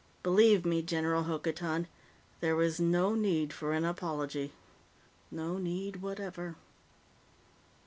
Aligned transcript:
"Believe 0.23 0.65
me, 0.65 0.81
General 0.81 1.25
Hokotan, 1.25 1.85
there 2.39 2.59
is 2.63 2.79
no 2.79 3.13
need 3.13 3.53
for 3.53 3.71
an 3.73 3.85
apology. 3.85 4.51
No 5.29 5.59
need 5.59 5.97
whatever." 5.97 6.55